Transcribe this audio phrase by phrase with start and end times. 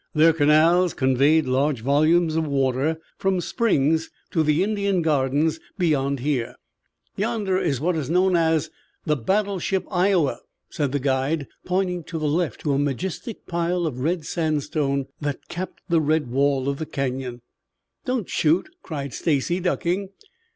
[0.15, 6.55] Their canals conveyed large volumes of water from springs to the Indian Gardens beyond here.
[7.17, 8.71] Yonder is what is known as
[9.05, 10.39] the Battleship Iowa,"
[10.71, 15.47] said the guide, pointing to the left to a majestic pile of red sandstone that
[15.49, 17.43] capped the red wall of the Canyon.
[18.03, 20.09] "Don't shoot," cried Stacy, ducking.